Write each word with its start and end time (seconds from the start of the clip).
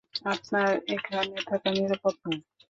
আপনার 0.25 0.67
এখানে 0.95 1.37
থাকা 1.49 1.69
নিরাপদ 1.71 2.15
না। 2.23 2.31